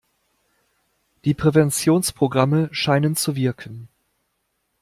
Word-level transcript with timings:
Die 1.25 1.35
Präventionsprogramme 1.35 2.69
scheinen 2.71 3.15
zu 3.15 3.35
wirken. 3.35 3.87